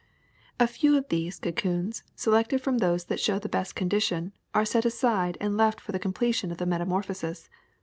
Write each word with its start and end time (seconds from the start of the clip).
A 0.59 0.65
few 0.65 0.97
of 0.97 1.07
these 1.09 1.37
cocoons, 1.37 2.01
selected 2.15 2.59
from 2.59 2.79
those 2.79 3.05
that 3.05 3.19
show 3.19 3.37
the 3.37 3.47
best 3.47 3.75
condition, 3.75 4.33
are 4.51 4.65
set 4.65 4.83
aside 4.83 5.37
and 5.39 5.55
left 5.55 5.79
for 5.79 5.91
the 5.91 5.99
completion 5.99 6.51
of 6.51 6.57
the 6.57 6.65
metamorphosis. 6.65 7.51